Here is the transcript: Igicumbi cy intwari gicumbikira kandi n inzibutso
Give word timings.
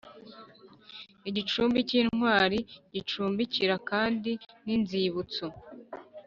Igicumbi 1.29 1.79
cy 1.89 1.95
intwari 2.01 2.59
gicumbikira 2.93 3.75
kandi 3.89 4.31
n 4.65 4.67
inzibutso 4.75 5.45